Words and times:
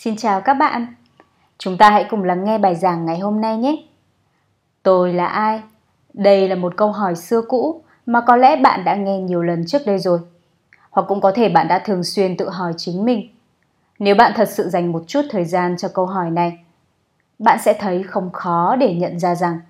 Xin 0.00 0.16
chào 0.16 0.40
các 0.40 0.54
bạn. 0.54 0.86
Chúng 1.58 1.78
ta 1.78 1.90
hãy 1.90 2.06
cùng 2.10 2.24
lắng 2.24 2.44
nghe 2.44 2.58
bài 2.58 2.74
giảng 2.74 3.06
ngày 3.06 3.18
hôm 3.18 3.40
nay 3.40 3.56
nhé. 3.56 3.76
Tôi 4.82 5.12
là 5.12 5.26
ai? 5.26 5.62
Đây 6.14 6.48
là 6.48 6.54
một 6.54 6.76
câu 6.76 6.92
hỏi 6.92 7.16
xưa 7.16 7.42
cũ 7.48 7.82
mà 8.06 8.20
có 8.20 8.36
lẽ 8.36 8.56
bạn 8.56 8.84
đã 8.84 8.94
nghe 8.94 9.18
nhiều 9.20 9.42
lần 9.42 9.66
trước 9.66 9.78
đây 9.86 9.98
rồi. 9.98 10.18
Hoặc 10.90 11.06
cũng 11.08 11.20
có 11.20 11.32
thể 11.34 11.48
bạn 11.48 11.68
đã 11.68 11.78
thường 11.78 12.04
xuyên 12.04 12.36
tự 12.36 12.48
hỏi 12.48 12.72
chính 12.76 13.04
mình. 13.04 13.28
Nếu 13.98 14.14
bạn 14.14 14.32
thật 14.36 14.48
sự 14.48 14.68
dành 14.68 14.92
một 14.92 15.02
chút 15.06 15.22
thời 15.30 15.44
gian 15.44 15.76
cho 15.76 15.88
câu 15.94 16.06
hỏi 16.06 16.30
này, 16.30 16.58
bạn 17.38 17.58
sẽ 17.62 17.72
thấy 17.72 18.02
không 18.02 18.30
khó 18.32 18.76
để 18.76 18.94
nhận 18.94 19.18
ra 19.18 19.34
rằng 19.34 19.60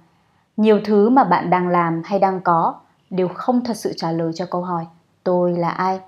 nhiều 0.56 0.80
thứ 0.84 1.08
mà 1.08 1.24
bạn 1.24 1.50
đang 1.50 1.68
làm 1.68 2.02
hay 2.04 2.18
đang 2.18 2.40
có 2.40 2.74
đều 3.10 3.28
không 3.28 3.64
thật 3.64 3.76
sự 3.76 3.92
trả 3.96 4.12
lời 4.12 4.32
cho 4.34 4.46
câu 4.50 4.62
hỏi 4.62 4.86
tôi 5.24 5.52
là 5.52 5.70
ai. 5.70 6.00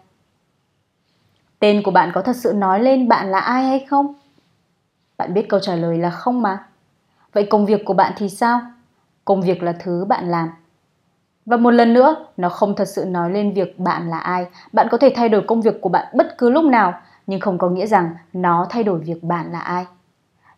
Tên 1.61 1.83
của 1.83 1.91
bạn 1.91 2.11
có 2.15 2.23
thật 2.23 2.37
sự 2.37 2.53
nói 2.53 2.81
lên 2.81 3.09
bạn 3.09 3.31
là 3.31 3.39
ai 3.39 3.65
hay 3.65 3.87
không? 3.91 4.15
Bạn 5.21 5.35
biết 5.35 5.49
câu 5.49 5.61
trả 5.61 5.75
lời 5.75 5.99
là 5.99 6.11
không 6.11 6.43
mà. 6.43 6.65
Vậy 7.33 7.47
công 7.51 7.67
việc 7.67 7.85
của 7.85 7.95
bạn 7.95 8.13
thì 8.17 8.29
sao? 8.29 8.61
Công 9.25 9.43
việc 9.43 9.63
là 9.63 9.73
thứ 9.73 10.05
bạn 10.05 10.31
làm. 10.31 10.51
Và 11.47 11.57
một 11.57 11.71
lần 11.71 11.95
nữa, 11.95 12.27
nó 12.37 12.49
không 12.49 12.77
thật 12.77 12.85
sự 12.85 13.05
nói 13.05 13.31
lên 13.31 13.53
việc 13.53 13.79
bạn 13.79 14.11
là 14.11 14.19
ai. 14.19 14.47
Bạn 14.73 14.89
có 14.91 14.99
thể 14.99 15.13
thay 15.17 15.29
đổi 15.29 15.43
công 15.49 15.63
việc 15.63 15.81
của 15.81 15.89
bạn 15.89 16.07
bất 16.15 16.39
cứ 16.39 16.51
lúc 16.51 16.65
nào, 16.65 16.95
nhưng 17.27 17.41
không 17.41 17.59
có 17.59 17.69
nghĩa 17.69 17.87
rằng 17.87 18.15
nó 18.33 18.67
thay 18.71 18.85
đổi 18.85 18.99
việc 18.99 19.23
bạn 19.23 19.53
là 19.53 19.61
ai. 19.61 19.87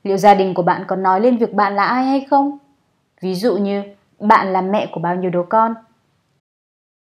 Liệu 0.03 0.17
gia 0.17 0.35
đình 0.35 0.55
của 0.55 0.63
bạn 0.63 0.85
có 0.87 0.97
nói 0.97 1.21
lên 1.21 1.37
việc 1.37 1.53
bạn 1.53 1.77
là 1.77 1.85
ai 1.85 2.05
hay 2.05 2.27
không? 2.31 2.59
Ví 3.21 3.35
dụ 3.35 3.57
như 3.57 3.83
bạn 4.21 4.53
là 4.53 4.61
mẹ 4.61 4.89
của 4.93 5.01
bao 5.01 5.17
nhiêu 5.17 5.31
đứa 5.31 5.45
con? 5.49 5.75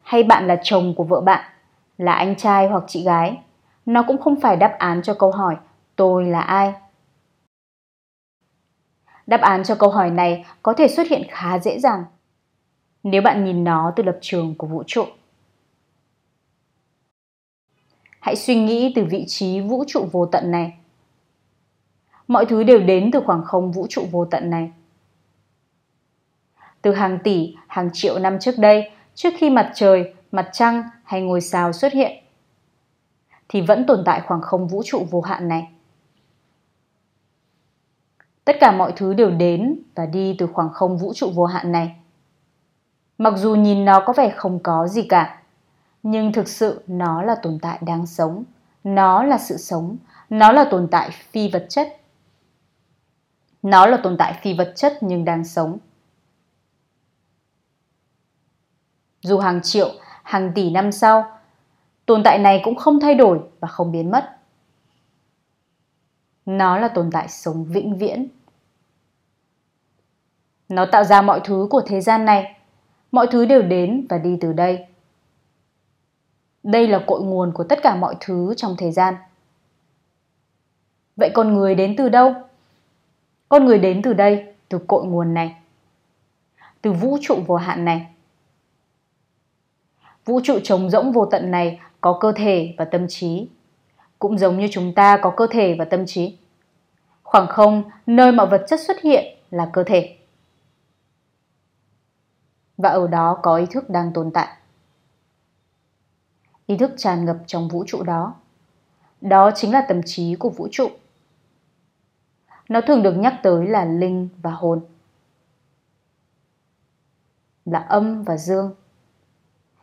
Hay 0.04 0.24
bạn 0.24 0.48
là 0.48 0.58
chồng 0.64 0.94
của 0.98 1.04
vợ 1.04 1.22
bạn, 1.22 1.46
là 1.98 2.14
anh 2.14 2.36
trai 2.36 2.68
hoặc 2.68 2.84
chị 2.88 3.04
gái? 3.04 3.38
Nó 3.86 4.04
cũng 4.04 4.18
không 4.18 4.42
phải 4.42 4.56
đáp 4.56 4.76
án 4.80 5.02
cho 5.02 5.14
câu 5.14 5.32
hỏi 5.32 5.56
tôi 5.96 6.26
là 6.26 6.42
ai. 6.42 6.74
Đáp 9.28 9.42
án 9.42 9.64
cho 9.64 9.76
câu 9.76 9.90
hỏi 9.90 10.10
này 10.10 10.46
có 10.64 10.74
thể 10.74 10.88
xuất 10.88 11.08
hiện 11.08 11.22
khá 11.30 11.60
dễ 11.60 11.80
dàng 11.80 12.04
nếu 13.06 13.22
bạn 13.22 13.46
nhìn 13.46 13.64
nó 13.64 13.94
từ 13.96 14.04
lập 14.04 14.18
trường 14.22 14.56
của 14.56 14.68
vũ 14.68 14.84
trụ. 14.88 15.06
Hãy 18.20 18.36
suy 18.36 18.56
nghĩ 18.56 18.92
từ 18.96 19.04
vị 19.04 19.26
trí 19.28 19.60
vũ 19.62 19.84
trụ 19.88 20.08
vô 20.12 20.26
tận 20.26 20.52
này. 20.52 20.74
Mọi 22.28 22.46
thứ 22.46 22.64
đều 22.64 22.80
đến 22.80 23.10
từ 23.14 23.22
khoảng 23.26 23.44
không 23.44 23.72
vũ 23.72 23.88
trụ 23.90 24.06
vô 24.12 24.26
tận 24.26 24.50
này. 24.50 24.72
Từ 26.82 26.94
hàng 26.94 27.20
tỷ, 27.24 27.56
hàng 27.68 27.90
triệu 27.94 28.20
năm 28.20 28.40
trước 28.40 28.58
đây, 28.58 28.92
trước 29.16 29.30
khi 29.38 29.50
mặt 29.50 29.72
trời, 29.76 30.14
mặt 30.32 30.50
trăng 30.54 30.84
hay 31.04 31.22
ngôi 31.22 31.42
sao 31.42 31.74
xuất 31.74 31.94
hiện, 31.94 32.24
thì 33.50 33.62
vẫn 33.62 33.86
tồn 33.86 34.04
tại 34.06 34.22
khoảng 34.22 34.42
không 34.42 34.68
vũ 34.68 34.84
trụ 34.86 35.08
vô 35.12 35.22
hạn 35.22 35.48
này. 35.48 35.68
Tất 38.46 38.56
cả 38.60 38.72
mọi 38.72 38.94
thứ 38.96 39.14
đều 39.14 39.32
đến 39.32 39.80
và 39.96 40.06
đi 40.06 40.36
từ 40.40 40.48
khoảng 40.48 40.74
không 40.74 40.98
vũ 40.98 41.14
trụ 41.14 41.32
vô 41.36 41.46
hạn 41.46 41.72
này. 41.72 41.96
Mặc 43.18 43.34
dù 43.38 43.56
nhìn 43.56 43.86
nó 43.86 44.04
có 44.06 44.14
vẻ 44.14 44.34
không 44.36 44.60
có 44.60 44.88
gì 44.88 45.06
cả, 45.10 45.42
nhưng 46.04 46.34
thực 46.34 46.48
sự 46.48 46.84
nó 46.88 47.22
là 47.22 47.36
tồn 47.36 47.60
tại 47.62 47.80
đáng 47.82 48.06
sống, 48.06 48.44
nó 48.84 49.24
là 49.24 49.38
sự 49.38 49.58
sống, 49.58 49.98
nó 50.30 50.52
là 50.52 50.66
tồn 50.72 50.88
tại 50.92 51.10
phi 51.10 51.50
vật 51.50 51.66
chất. 51.70 51.88
Nó 53.62 53.86
là 53.86 53.98
tồn 54.04 54.18
tại 54.18 54.40
phi 54.42 54.54
vật 54.54 54.74
chất 54.76 54.98
nhưng 55.02 55.26
đang 55.26 55.44
sống. 55.44 55.78
Dù 59.22 59.38
hàng 59.38 59.60
triệu, 59.64 59.92
hàng 60.24 60.52
tỷ 60.56 60.70
năm 60.70 60.92
sau, 60.92 61.40
tồn 62.06 62.24
tại 62.24 62.40
này 62.40 62.62
cũng 62.64 62.76
không 62.76 63.00
thay 63.00 63.16
đổi 63.16 63.40
và 63.60 63.68
không 63.68 63.92
biến 63.92 64.12
mất. 64.12 64.35
Nó 66.46 66.78
là 66.78 66.88
tồn 66.88 67.10
tại 67.12 67.28
sống 67.28 67.66
vĩnh 67.66 67.98
viễn. 67.98 68.28
Nó 70.70 70.86
tạo 70.86 71.04
ra 71.04 71.22
mọi 71.22 71.42
thứ 71.44 71.68
của 71.70 71.82
thế 71.86 72.02
gian 72.02 72.26
này. 72.26 72.56
Mọi 73.12 73.28
thứ 73.32 73.46
đều 73.46 73.62
đến 73.62 74.06
và 74.10 74.18
đi 74.18 74.38
từ 74.42 74.54
đây. 74.54 74.86
Đây 76.64 76.88
là 76.88 77.04
cội 77.08 77.22
nguồn 77.22 77.52
của 77.52 77.64
tất 77.64 77.80
cả 77.84 77.96
mọi 77.96 78.16
thứ 78.20 78.54
trong 78.58 78.76
thế 78.78 78.92
gian. 78.92 79.16
Vậy 81.16 81.30
con 81.34 81.54
người 81.54 81.76
đến 81.76 81.96
từ 81.98 82.10
đâu? 82.10 82.34
Con 83.50 83.66
người 83.66 83.80
đến 83.80 84.02
từ 84.02 84.14
đây, 84.14 84.54
từ 84.70 84.80
cội 84.88 85.06
nguồn 85.06 85.34
này. 85.34 85.56
Từ 86.82 86.92
vũ 86.92 87.18
trụ 87.22 87.44
vô 87.48 87.56
hạn 87.56 87.86
này. 87.86 88.08
Vũ 90.26 90.40
trụ 90.44 90.60
trống 90.64 90.90
rỗng 90.90 91.12
vô 91.12 91.26
tận 91.26 91.52
này 91.52 91.80
có 92.02 92.18
cơ 92.22 92.32
thể 92.36 92.74
và 92.78 92.86
tâm 92.86 93.08
trí. 93.10 93.48
Cũng 94.20 94.38
giống 94.38 94.60
như 94.60 94.68
chúng 94.72 94.94
ta 94.96 95.20
có 95.22 95.34
cơ 95.38 95.48
thể 95.52 95.76
và 95.80 95.86
tâm 95.86 96.06
trí. 96.06 96.38
Khoảng 97.24 97.48
không, 97.48 97.84
nơi 98.06 98.32
mọi 98.32 98.48
vật 98.48 98.66
chất 98.68 98.80
xuất 98.80 99.02
hiện 99.02 99.38
là 99.52 99.70
cơ 99.74 99.84
thể. 99.84 100.18
Và 102.78 102.90
ở 102.90 103.08
đó 103.08 103.40
có 103.42 103.58
ý 103.58 103.66
thức 103.72 103.90
đang 103.90 104.14
tồn 104.14 104.32
tại. 104.32 104.48
Ý 106.66 106.78
thức 106.78 106.92
tràn 106.98 107.26
ngập 107.26 107.38
trong 107.48 107.68
vũ 107.68 107.84
trụ 107.88 108.04
đó. 108.04 108.36
Đó 109.22 109.52
chính 109.56 109.72
là 109.72 109.86
tâm 109.88 110.02
trí 110.06 110.36
của 110.36 110.50
vũ 110.50 110.68
trụ. 110.72 110.90
Nó 112.70 112.82
thường 112.82 113.04
được 113.04 113.14
nhắc 113.14 113.40
tới 113.44 113.68
là 113.68 113.86
linh 113.86 114.30
và 114.42 114.52
hồn. 114.52 114.86
Là 117.66 117.80
âm 117.80 118.24
và 118.24 118.38
dương. 118.38 118.76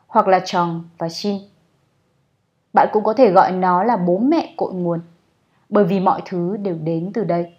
Hoặc 0.06 0.28
là 0.28 0.40
tròn 0.44 0.88
và 0.98 1.08
chin. 1.08 1.51
Bạn 2.72 2.88
cũng 2.92 3.04
có 3.04 3.12
thể 3.12 3.30
gọi 3.30 3.52
nó 3.52 3.82
là 3.82 3.96
bố 3.96 4.18
mẹ 4.18 4.54
cội 4.56 4.74
nguồn, 4.74 5.00
bởi 5.68 5.84
vì 5.84 6.00
mọi 6.00 6.22
thứ 6.24 6.56
đều 6.56 6.74
đến 6.74 7.10
từ 7.14 7.24
đây. 7.24 7.54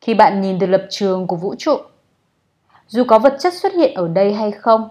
Khi 0.00 0.14
bạn 0.14 0.40
nhìn 0.40 0.58
từ 0.58 0.66
lập 0.66 0.86
trường 0.90 1.26
của 1.26 1.36
vũ 1.36 1.54
trụ, 1.58 1.76
dù 2.86 3.04
có 3.08 3.18
vật 3.18 3.36
chất 3.40 3.54
xuất 3.54 3.72
hiện 3.72 3.94
ở 3.94 4.08
đây 4.08 4.34
hay 4.34 4.50
không, 4.50 4.88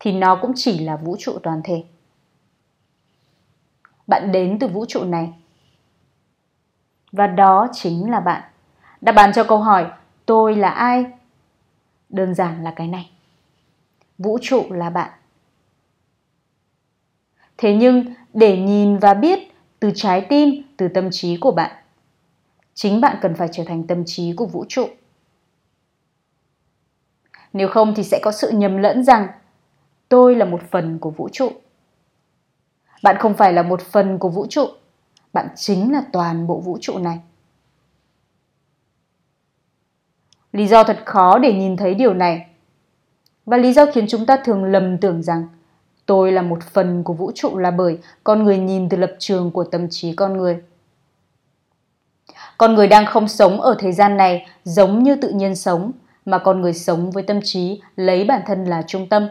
thì 0.00 0.12
nó 0.12 0.36
cũng 0.36 0.52
chỉ 0.56 0.78
là 0.78 0.96
vũ 0.96 1.16
trụ 1.18 1.38
toàn 1.42 1.60
thể. 1.64 1.84
Bạn 4.06 4.32
đến 4.32 4.58
từ 4.58 4.68
vũ 4.68 4.84
trụ 4.88 5.04
này. 5.04 5.32
Và 7.12 7.26
đó 7.26 7.68
chính 7.72 8.10
là 8.10 8.20
bạn. 8.20 8.42
Đáp 9.00 9.16
án 9.16 9.32
cho 9.32 9.44
câu 9.44 9.58
hỏi 9.58 9.90
tôi 10.26 10.56
là 10.56 10.68
ai? 10.68 11.06
Đơn 12.08 12.34
giản 12.34 12.64
là 12.64 12.72
cái 12.76 12.88
này. 12.88 13.10
Vũ 14.18 14.38
trụ 14.42 14.64
là 14.70 14.90
bạn. 14.90 15.10
Thế 17.62 17.74
nhưng 17.74 18.04
để 18.34 18.56
nhìn 18.56 18.98
và 18.98 19.14
biết 19.14 19.38
từ 19.80 19.90
trái 19.94 20.26
tim, 20.28 20.62
từ 20.76 20.88
tâm 20.88 21.08
trí 21.10 21.36
của 21.36 21.50
bạn, 21.50 21.70
chính 22.74 23.00
bạn 23.00 23.16
cần 23.22 23.34
phải 23.34 23.48
trở 23.52 23.64
thành 23.66 23.86
tâm 23.86 24.02
trí 24.06 24.32
của 24.32 24.46
vũ 24.46 24.64
trụ. 24.68 24.88
Nếu 27.52 27.68
không 27.68 27.94
thì 27.96 28.02
sẽ 28.04 28.20
có 28.22 28.32
sự 28.32 28.50
nhầm 28.50 28.76
lẫn 28.76 29.04
rằng 29.04 29.28
tôi 30.08 30.36
là 30.36 30.44
một 30.44 30.60
phần 30.70 30.98
của 30.98 31.10
vũ 31.10 31.28
trụ. 31.28 31.52
Bạn 33.02 33.16
không 33.18 33.34
phải 33.34 33.52
là 33.52 33.62
một 33.62 33.82
phần 33.82 34.18
của 34.18 34.28
vũ 34.28 34.46
trụ, 34.46 34.66
bạn 35.32 35.48
chính 35.56 35.92
là 35.92 36.02
toàn 36.12 36.46
bộ 36.46 36.60
vũ 36.60 36.78
trụ 36.80 36.98
này. 36.98 37.20
Lý 40.52 40.66
do 40.66 40.84
thật 40.84 41.02
khó 41.06 41.38
để 41.38 41.52
nhìn 41.52 41.76
thấy 41.76 41.94
điều 41.94 42.14
này 42.14 42.46
và 43.46 43.56
lý 43.56 43.72
do 43.72 43.86
khiến 43.94 44.06
chúng 44.08 44.26
ta 44.26 44.36
thường 44.44 44.64
lầm 44.64 44.98
tưởng 44.98 45.22
rằng 45.22 45.46
tôi 46.06 46.32
là 46.32 46.42
một 46.42 46.62
phần 46.62 47.02
của 47.02 47.12
vũ 47.12 47.32
trụ 47.34 47.58
là 47.58 47.70
bởi 47.70 47.98
con 48.24 48.44
người 48.44 48.58
nhìn 48.58 48.88
từ 48.88 48.96
lập 48.96 49.12
trường 49.18 49.50
của 49.50 49.64
tâm 49.64 49.86
trí 49.90 50.12
con 50.12 50.36
người. 50.36 50.62
Con 52.58 52.74
người 52.74 52.88
đang 52.88 53.06
không 53.06 53.28
sống 53.28 53.60
ở 53.60 53.76
thế 53.78 53.92
gian 53.92 54.16
này 54.16 54.46
giống 54.64 55.02
như 55.02 55.16
tự 55.16 55.28
nhiên 55.28 55.56
sống, 55.56 55.92
mà 56.24 56.38
con 56.38 56.60
người 56.60 56.72
sống 56.72 57.10
với 57.10 57.22
tâm 57.22 57.40
trí 57.44 57.80
lấy 57.96 58.24
bản 58.24 58.42
thân 58.46 58.64
là 58.64 58.82
trung 58.86 59.08
tâm, 59.08 59.28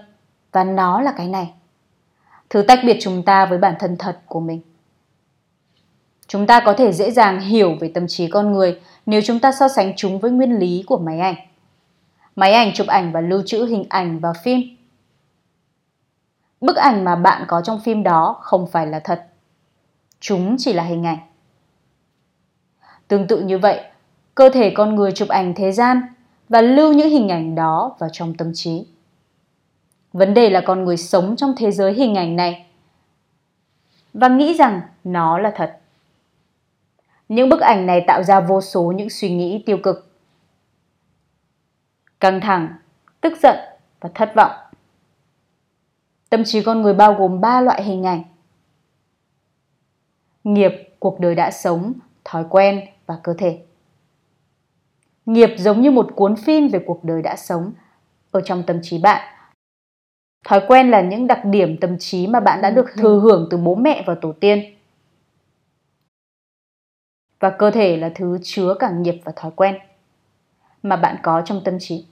và 0.51 0.63
nó 0.63 1.01
là 1.01 1.13
cái 1.17 1.27
này. 1.27 1.53
Thứ 2.49 2.61
tách 2.61 2.79
biệt 2.85 2.97
chúng 3.01 3.23
ta 3.23 3.45
với 3.45 3.57
bản 3.57 3.75
thân 3.79 3.95
thật 3.97 4.19
của 4.25 4.39
mình. 4.39 4.61
Chúng 6.27 6.47
ta 6.47 6.59
có 6.65 6.73
thể 6.73 6.91
dễ 6.91 7.11
dàng 7.11 7.39
hiểu 7.39 7.75
về 7.79 7.91
tâm 7.93 8.07
trí 8.07 8.27
con 8.27 8.51
người 8.51 8.79
nếu 9.05 9.21
chúng 9.21 9.39
ta 9.39 9.51
so 9.51 9.67
sánh 9.67 9.93
chúng 9.95 10.19
với 10.19 10.31
nguyên 10.31 10.59
lý 10.59 10.83
của 10.87 10.97
máy 10.97 11.19
ảnh. 11.19 11.35
Máy 12.35 12.53
ảnh 12.53 12.71
chụp 12.73 12.87
ảnh 12.87 13.11
và 13.11 13.21
lưu 13.21 13.41
trữ 13.45 13.65
hình 13.65 13.85
ảnh 13.89 14.19
và 14.19 14.33
phim 14.43 14.61
bức 16.61 16.75
ảnh 16.75 17.03
mà 17.03 17.15
bạn 17.15 17.45
có 17.47 17.61
trong 17.61 17.79
phim 17.79 18.03
đó 18.03 18.37
không 18.41 18.67
phải 18.67 18.87
là 18.87 18.99
thật. 18.99 19.27
Chúng 20.19 20.55
chỉ 20.59 20.73
là 20.73 20.83
hình 20.83 21.05
ảnh. 21.05 21.17
Tương 23.07 23.27
tự 23.27 23.41
như 23.41 23.57
vậy, 23.57 23.83
cơ 24.35 24.49
thể 24.49 24.69
con 24.75 24.95
người 24.95 25.11
chụp 25.11 25.29
ảnh 25.29 25.53
thế 25.55 25.71
gian 25.71 26.01
và 26.49 26.61
lưu 26.61 26.93
những 26.93 27.09
hình 27.09 27.29
ảnh 27.29 27.55
đó 27.55 27.95
vào 27.99 28.09
trong 28.13 28.33
tâm 28.33 28.51
trí. 28.53 28.85
Vấn 30.13 30.33
đề 30.33 30.49
là 30.49 30.61
con 30.61 30.83
người 30.83 30.97
sống 30.97 31.35
trong 31.35 31.53
thế 31.57 31.71
giới 31.71 31.93
hình 31.93 32.15
ảnh 32.15 32.35
này 32.35 32.65
và 34.13 34.27
nghĩ 34.27 34.53
rằng 34.53 34.81
nó 35.03 35.39
là 35.39 35.51
thật. 35.55 35.77
Những 37.29 37.49
bức 37.49 37.61
ảnh 37.61 37.85
này 37.85 38.03
tạo 38.07 38.23
ra 38.23 38.39
vô 38.39 38.61
số 38.61 38.93
những 38.95 39.09
suy 39.09 39.29
nghĩ 39.29 39.63
tiêu 39.65 39.77
cực, 39.83 40.11
căng 42.19 42.41
thẳng, 42.41 42.73
tức 43.21 43.33
giận 43.43 43.57
và 43.99 44.09
thất 44.13 44.31
vọng. 44.35 44.51
Tâm 46.31 46.43
trí 46.43 46.63
con 46.63 46.81
người 46.81 46.93
bao 46.93 47.13
gồm 47.13 47.41
ba 47.41 47.61
loại 47.61 47.83
hình 47.83 48.03
ảnh. 48.03 48.23
Nghiệp, 50.43 50.71
cuộc 50.99 51.19
đời 51.19 51.35
đã 51.35 51.51
sống, 51.51 51.93
thói 52.23 52.45
quen 52.49 52.87
và 53.05 53.19
cơ 53.23 53.33
thể. 53.37 53.61
Nghiệp 55.25 55.49
giống 55.57 55.81
như 55.81 55.91
một 55.91 56.07
cuốn 56.15 56.35
phim 56.35 56.67
về 56.67 56.83
cuộc 56.87 57.03
đời 57.03 57.21
đã 57.21 57.35
sống 57.35 57.73
ở 58.31 58.41
trong 58.41 58.63
tâm 58.67 58.79
trí 58.83 58.97
bạn. 58.97 59.35
Thói 60.45 60.61
quen 60.67 60.91
là 60.91 61.01
những 61.01 61.27
đặc 61.27 61.45
điểm 61.45 61.77
tâm 61.81 61.97
trí 61.99 62.27
mà 62.27 62.39
bạn 62.39 62.61
đã 62.61 62.69
được 62.69 62.85
thừa 62.97 63.19
hưởng 63.19 63.47
từ 63.51 63.57
bố 63.57 63.75
mẹ 63.75 64.03
và 64.07 64.15
tổ 64.21 64.33
tiên. 64.39 64.75
Và 67.39 67.49
cơ 67.49 67.71
thể 67.71 67.97
là 67.97 68.11
thứ 68.15 68.39
chứa 68.43 68.75
cả 68.79 68.91
nghiệp 68.91 69.21
và 69.23 69.31
thói 69.35 69.51
quen 69.55 69.77
mà 70.83 70.95
bạn 70.95 71.17
có 71.23 71.41
trong 71.45 71.61
tâm 71.65 71.77
trí. 71.79 72.05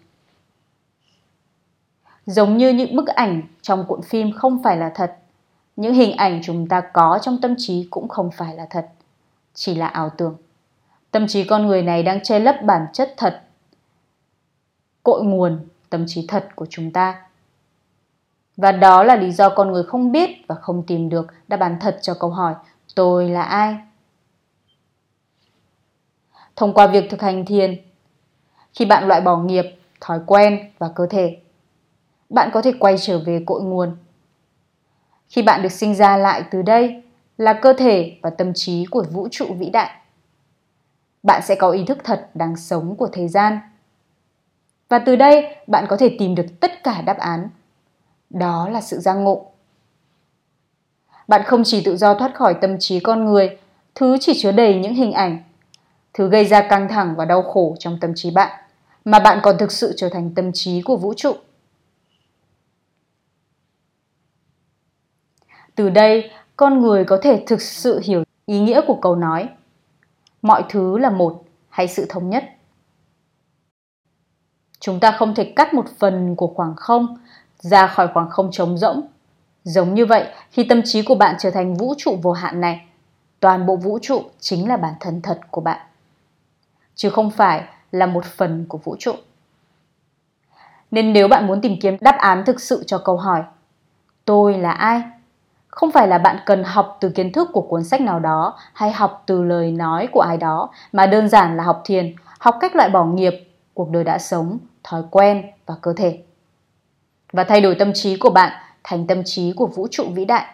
Giống 2.30 2.58
như 2.58 2.70
những 2.70 2.96
bức 2.96 3.08
ảnh 3.08 3.42
trong 3.62 3.86
cuộn 3.88 4.02
phim 4.02 4.32
không 4.32 4.64
phải 4.64 4.78
là 4.78 4.92
thật, 4.96 5.16
những 5.76 5.94
hình 5.94 6.18
ảnh 6.18 6.40
chúng 6.44 6.68
ta 6.68 6.82
có 6.94 7.20
trong 7.22 7.42
tâm 7.42 7.56
trí 7.58 7.88
cũng 7.90 8.08
không 8.08 8.32
phải 8.32 8.56
là 8.56 8.68
thật, 8.70 8.88
chỉ 9.54 9.76
là 9.76 9.88
ảo 9.88 10.10
tưởng. 10.18 10.36
Tâm 11.12 11.28
trí 11.28 11.44
con 11.44 11.68
người 11.68 11.82
này 11.82 12.04
đang 12.04 12.24
che 12.24 12.40
lấp 12.40 12.56
bản 12.64 12.86
chất 12.94 13.14
thật, 13.18 13.42
cội 15.04 15.24
nguồn 15.24 15.68
tâm 15.90 16.06
trí 16.08 16.26
thật 16.28 16.50
của 16.56 16.66
chúng 16.70 16.92
ta. 16.92 17.22
Và 18.58 18.72
đó 18.72 19.04
là 19.04 19.16
lý 19.16 19.32
do 19.32 19.50
con 19.50 19.72
người 19.72 19.84
không 19.84 20.12
biết 20.12 20.30
và 20.48 20.56
không 20.56 20.84
tìm 20.88 21.10
được 21.10 21.28
đáp 21.48 21.60
án 21.60 21.78
thật 21.82 22.00
cho 22.02 22.14
câu 22.14 22.30
hỏi 22.30 22.54
tôi 22.96 23.30
là 23.30 23.42
ai? 23.42 23.76
Thông 26.56 26.74
qua 26.74 26.88
việc 26.88 27.10
thực 27.10 27.22
hành 27.22 27.46
thiền, 27.46 27.82
khi 28.74 28.86
bạn 28.86 29.08
loại 29.08 29.22
bỏ 29.22 29.38
nghiệp, 29.38 29.66
thói 30.02 30.20
quen 30.26 30.72
và 30.78 30.90
cơ 30.96 31.08
thể, 31.10 31.42
bạn 32.30 32.50
có 32.54 32.62
thể 32.62 32.74
quay 32.80 32.96
trở 32.98 33.20
về 33.20 33.44
cội 33.46 33.62
nguồn. 33.62 33.98
Khi 35.30 35.42
bạn 35.42 35.62
được 35.62 35.72
sinh 35.72 35.96
ra 35.96 36.18
lại 36.18 36.44
từ 36.52 36.62
đây 36.62 37.04
là 37.38 37.54
cơ 37.54 37.74
thể 37.74 38.18
và 38.22 38.30
tâm 38.30 38.54
trí 38.54 38.86
của 38.86 39.06
vũ 39.12 39.28
trụ 39.32 39.46
vĩ 39.60 39.70
đại. 39.70 39.92
Bạn 41.24 41.42
sẽ 41.46 41.56
có 41.56 41.70
ý 41.72 41.86
thức 41.86 41.98
thật 42.04 42.30
đáng 42.34 42.56
sống 42.56 42.96
của 42.96 43.08
thời 43.14 43.28
gian. 43.28 43.60
Và 44.90 45.00
từ 45.00 45.16
đây 45.16 45.56
bạn 45.68 45.86
có 45.90 45.98
thể 45.98 46.16
tìm 46.20 46.36
được 46.36 46.46
tất 46.60 46.84
cả 46.84 47.02
đáp 47.02 47.18
án. 47.18 47.50
Đó 48.30 48.70
là 48.70 48.82
sự 48.82 49.00
giác 49.00 49.14
ngộ. 49.14 49.46
Bạn 51.28 51.42
không 51.46 51.64
chỉ 51.66 51.84
tự 51.84 51.98
do 51.98 52.14
thoát 52.14 52.36
khỏi 52.36 52.54
tâm 52.54 52.80
trí 52.80 53.00
con 53.00 53.26
người, 53.26 53.58
thứ 53.96 54.18
chỉ 54.22 54.40
chứa 54.42 54.52
đầy 54.52 54.80
những 54.80 54.94
hình 54.94 55.12
ảnh, 55.12 55.44
thứ 56.14 56.30
gây 56.30 56.46
ra 56.46 56.62
căng 56.62 56.88
thẳng 56.88 57.16
và 57.16 57.26
đau 57.26 57.42
khổ 57.42 57.76
trong 57.80 57.98
tâm 58.02 58.12
trí 58.16 58.32
bạn, 58.32 58.62
mà 59.06 59.20
bạn 59.20 59.40
còn 59.44 59.58
thực 59.58 59.72
sự 59.72 59.94
trở 59.98 60.10
thành 60.10 60.32
tâm 60.36 60.52
trí 60.54 60.82
của 60.82 60.98
vũ 60.98 61.14
trụ. 61.18 61.36
Từ 65.80 65.90
đây, 65.90 66.32
con 66.58 66.82
người 66.82 67.06
có 67.06 67.20
thể 67.22 67.44
thực 67.48 67.62
sự 67.62 68.02
hiểu 68.04 68.24
ý 68.46 68.60
nghĩa 68.60 68.82
của 68.88 68.96
câu 68.96 69.16
nói 69.16 69.50
mọi 70.42 70.64
thứ 70.70 70.98
là 70.98 71.10
một 71.10 71.44
hay 71.70 71.88
sự 71.88 72.06
thống 72.10 72.30
nhất. 72.30 72.44
Chúng 74.80 75.00
ta 75.00 75.12
không 75.12 75.36
thể 75.36 75.54
cắt 75.56 75.74
một 75.74 75.86
phần 76.00 76.36
của 76.36 76.48
khoảng 76.48 76.76
không 76.76 77.18
ra 77.58 77.88
khỏi 77.88 78.08
khoảng 78.14 78.30
không 78.30 78.52
trống 78.52 78.78
rỗng. 78.78 79.08
Giống 79.64 79.94
như 79.94 80.06
vậy, 80.06 80.28
khi 80.52 80.64
tâm 80.64 80.82
trí 80.86 81.02
của 81.02 81.16
bạn 81.16 81.36
trở 81.40 81.52
thành 81.52 81.76
vũ 81.76 81.94
trụ 81.98 82.20
vô 82.22 82.32
hạn 82.32 82.62
này, 82.62 82.88
toàn 83.40 83.66
bộ 83.66 83.76
vũ 83.76 84.00
trụ 84.02 84.24
chính 84.40 84.68
là 84.68 84.78
bản 84.78 84.94
thân 85.00 85.22
thật 85.22 85.40
của 85.52 85.62
bạn, 85.62 85.88
chứ 86.96 87.10
không 87.10 87.32
phải 87.32 87.64
là 87.92 88.06
một 88.06 88.26
phần 88.26 88.66
của 88.70 88.78
vũ 88.78 88.96
trụ. 89.00 89.14
Nên 90.92 91.14
nếu 91.14 91.28
bạn 91.28 91.48
muốn 91.48 91.62
tìm 91.62 91.76
kiếm 91.82 91.98
đáp 92.02 92.16
án 92.18 92.46
thực 92.46 92.62
sự 92.62 92.84
cho 92.88 92.98
câu 92.98 93.18
hỏi 93.18 93.44
tôi 94.26 94.58
là 94.58 94.72
ai 94.72 95.04
không 95.70 95.92
phải 95.92 96.08
là 96.08 96.18
bạn 96.18 96.40
cần 96.46 96.64
học 96.64 96.98
từ 97.00 97.10
kiến 97.10 97.32
thức 97.32 97.50
của 97.54 97.62
cuốn 97.62 97.84
sách 97.84 98.02
nào 98.02 98.20
đó 98.20 98.58
hay 98.74 98.92
học 98.92 99.24
từ 99.26 99.44
lời 99.44 99.72
nói 99.72 100.08
của 100.12 100.22
ai 100.22 100.38
đó, 100.38 100.70
mà 100.92 101.06
đơn 101.06 101.30
giản 101.30 101.58
là 101.58 101.64
học 101.64 101.82
thiền, 101.86 102.16
học 102.40 102.56
cách 102.60 102.76
loại 102.76 102.90
bỏ 102.90 103.06
nghiệp, 103.06 103.34
cuộc 103.74 103.90
đời 103.90 104.04
đã 104.04 104.18
sống, 104.18 104.58
thói 104.84 105.04
quen 105.12 105.52
và 105.66 105.76
cơ 105.82 105.94
thể. 105.94 106.20
Và 107.34 107.44
thay 107.44 107.62
đổi 107.62 107.76
tâm 107.76 107.94
trí 107.94 108.18
của 108.18 108.30
bạn 108.30 108.52
thành 108.84 109.08
tâm 109.08 109.22
trí 109.26 109.54
của 109.56 109.68
vũ 109.68 109.88
trụ 109.92 110.04
vĩ 110.14 110.26
đại. 110.26 110.46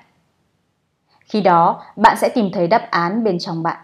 Khi 1.20 1.42
đó, 1.42 1.84
bạn 1.96 2.18
sẽ 2.18 2.30
tìm 2.30 2.50
thấy 2.54 2.68
đáp 2.68 2.88
án 2.92 3.24
bên 3.24 3.40
trong 3.40 3.64
bạn. 3.64 3.78